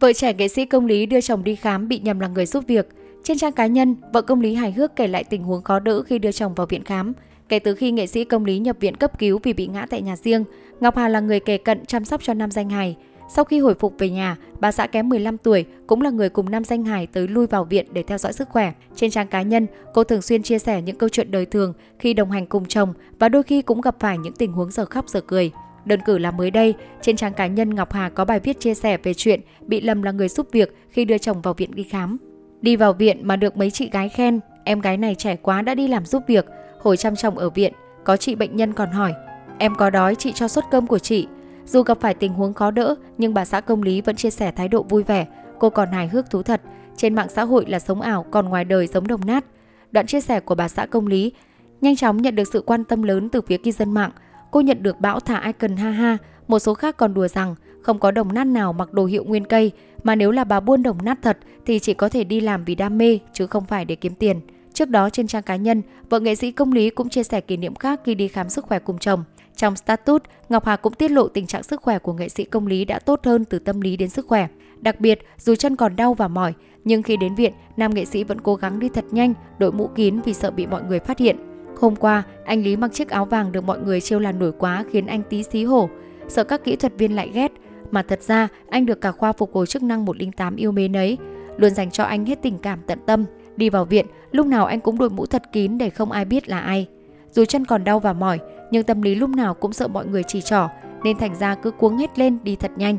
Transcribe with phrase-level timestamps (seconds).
[0.00, 2.64] Vợ trẻ nghệ sĩ công lý đưa chồng đi khám bị nhầm là người giúp
[2.66, 2.88] việc.
[3.24, 6.02] Trên trang cá nhân, vợ công lý hài hước kể lại tình huống khó đỡ
[6.02, 7.12] khi đưa chồng vào viện khám.
[7.48, 10.02] Kể từ khi nghệ sĩ công lý nhập viện cấp cứu vì bị ngã tại
[10.02, 10.44] nhà riêng,
[10.80, 12.96] Ngọc Hà là người kề cận chăm sóc cho nam danh hài.
[13.34, 16.50] Sau khi hồi phục về nhà, bà xã kém 15 tuổi cũng là người cùng
[16.50, 18.72] nam danh hài tới lui vào viện để theo dõi sức khỏe.
[18.94, 22.14] Trên trang cá nhân, cô thường xuyên chia sẻ những câu chuyện đời thường khi
[22.14, 25.08] đồng hành cùng chồng và đôi khi cũng gặp phải những tình huống giờ khóc
[25.08, 25.50] giờ cười.
[25.86, 28.74] Đơn cử là mới đây, trên trang cá nhân Ngọc Hà có bài viết chia
[28.74, 31.82] sẻ về chuyện bị lầm là người giúp việc khi đưa chồng vào viện đi
[31.82, 32.16] khám.
[32.60, 35.74] Đi vào viện mà được mấy chị gái khen, em gái này trẻ quá đã
[35.74, 36.46] đi làm giúp việc,
[36.80, 37.72] hồi chăm chồng ở viện,
[38.04, 39.14] có chị bệnh nhân còn hỏi,
[39.58, 41.26] em có đói chị cho suất cơm của chị.
[41.66, 44.50] Dù gặp phải tình huống khó đỡ, nhưng bà xã công lý vẫn chia sẻ
[44.50, 45.26] thái độ vui vẻ,
[45.58, 46.60] cô còn hài hước thú thật.
[46.96, 49.44] Trên mạng xã hội là sống ảo, còn ngoài đời giống đồng nát.
[49.90, 51.32] Đoạn chia sẻ của bà xã công lý
[51.80, 54.10] nhanh chóng nhận được sự quan tâm lớn từ phía cư dân mạng.
[54.56, 57.98] Cô nhận được bão thả icon ha ha, một số khác còn đùa rằng không
[57.98, 61.04] có đồng nát nào mặc đồ hiệu nguyên cây, mà nếu là bà buôn đồng
[61.04, 63.94] nát thật thì chỉ có thể đi làm vì đam mê chứ không phải để
[63.94, 64.40] kiếm tiền.
[64.72, 67.56] Trước đó trên trang cá nhân, vợ nghệ sĩ công lý cũng chia sẻ kỷ
[67.56, 69.24] niệm khác khi đi khám sức khỏe cùng chồng.
[69.56, 72.66] Trong status, Ngọc Hà cũng tiết lộ tình trạng sức khỏe của nghệ sĩ công
[72.66, 74.48] lý đã tốt hơn từ tâm lý đến sức khỏe.
[74.80, 76.52] Đặc biệt, dù chân còn đau và mỏi,
[76.84, 79.90] nhưng khi đến viện, nam nghệ sĩ vẫn cố gắng đi thật nhanh, đội mũ
[79.94, 81.55] kín vì sợ bị mọi người phát hiện.
[81.80, 84.84] Hôm qua, anh Lý mặc chiếc áo vàng được mọi người trêu là nổi quá
[84.90, 85.88] khiến anh tí xí hổ.
[86.28, 87.52] Sợ các kỹ thuật viên lại ghét,
[87.90, 91.18] mà thật ra anh được cả khoa phục hồi chức năng 108 yêu mến ấy,
[91.56, 93.24] luôn dành cho anh hết tình cảm tận tâm.
[93.56, 96.48] Đi vào viện, lúc nào anh cũng đội mũ thật kín để không ai biết
[96.48, 96.86] là ai.
[97.30, 98.38] Dù chân còn đau và mỏi,
[98.70, 100.68] nhưng tâm lý lúc nào cũng sợ mọi người chỉ trỏ,
[101.04, 102.98] nên thành ra cứ cuống hết lên đi thật nhanh.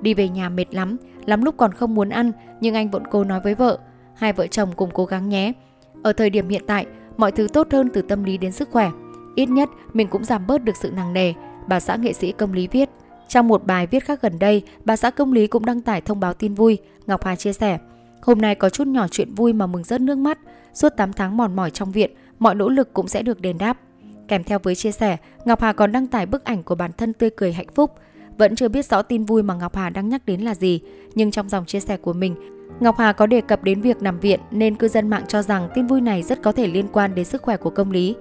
[0.00, 3.24] Đi về nhà mệt lắm, lắm lúc còn không muốn ăn, nhưng anh vẫn cố
[3.24, 3.78] nói với vợ,
[4.14, 5.52] hai vợ chồng cùng cố gắng nhé.
[6.02, 8.90] Ở thời điểm hiện tại, mọi thứ tốt hơn từ tâm lý đến sức khỏe.
[9.34, 11.32] Ít nhất mình cũng giảm bớt được sự nặng nề,
[11.68, 12.90] bà xã nghệ sĩ công lý viết.
[13.28, 16.20] Trong một bài viết khác gần đây, bà xã công lý cũng đăng tải thông
[16.20, 16.78] báo tin vui.
[17.06, 17.78] Ngọc Hà chia sẻ,
[18.22, 20.38] hôm nay có chút nhỏ chuyện vui mà mừng rớt nước mắt.
[20.74, 23.80] Suốt 8 tháng mòn mỏi trong viện, mọi nỗ lực cũng sẽ được đền đáp.
[24.28, 27.12] Kèm theo với chia sẻ, Ngọc Hà còn đăng tải bức ảnh của bản thân
[27.12, 27.94] tươi cười hạnh phúc.
[28.38, 30.80] Vẫn chưa biết rõ tin vui mà Ngọc Hà đang nhắc đến là gì,
[31.14, 32.34] nhưng trong dòng chia sẻ của mình,
[32.80, 35.68] Ngọc Hà có đề cập đến việc nằm viện nên cư dân mạng cho rằng
[35.74, 38.14] tin vui này rất có thể liên quan đến sức khỏe của công lý.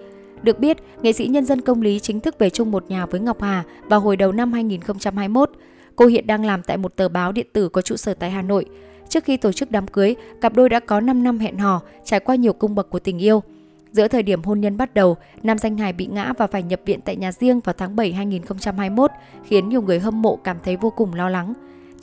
[0.44, 3.19] Được biết, nghệ sĩ nhân dân công lý chính thức về chung một nhà với
[3.19, 5.52] Ngọc Hà vào hồi đầu năm 2021.
[5.96, 8.42] Cô hiện đang làm tại một tờ báo điện tử có trụ sở tại Hà
[8.42, 8.66] Nội.
[9.09, 12.19] Trước khi tổ chức đám cưới, cặp đôi đã có 5 năm hẹn hò, trải
[12.19, 13.44] qua nhiều cung bậc của tình yêu.
[13.92, 16.81] Giữa thời điểm hôn nhân bắt đầu, nam danh hài bị ngã và phải nhập
[16.86, 19.12] viện tại nhà riêng vào tháng 7 2021,
[19.44, 21.53] khiến nhiều người hâm mộ cảm thấy vô cùng lo lắng.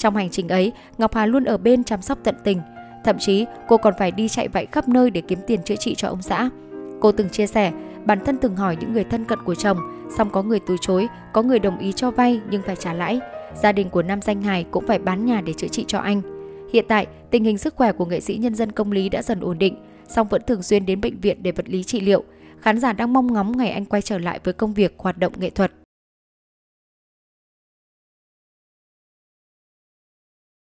[0.00, 2.60] Trong hành trình ấy, Ngọc Hà luôn ở bên chăm sóc tận tình.
[3.04, 5.94] Thậm chí, cô còn phải đi chạy vạy khắp nơi để kiếm tiền chữa trị
[5.94, 6.50] cho ông xã.
[7.00, 7.72] Cô từng chia sẻ,
[8.04, 9.78] bản thân từng hỏi những người thân cận của chồng,
[10.16, 13.20] song có người từ chối, có người đồng ý cho vay nhưng phải trả lãi.
[13.62, 16.22] Gia đình của nam danh hài cũng phải bán nhà để chữa trị cho anh.
[16.72, 19.40] Hiện tại, tình hình sức khỏe của nghệ sĩ nhân dân công lý đã dần
[19.40, 19.76] ổn định,
[20.08, 22.24] song vẫn thường xuyên đến bệnh viện để vật lý trị liệu.
[22.60, 25.32] Khán giả đang mong ngóng ngày anh quay trở lại với công việc hoạt động
[25.38, 25.72] nghệ thuật.